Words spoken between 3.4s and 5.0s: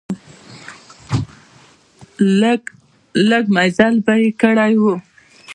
مزل به مې کړی و.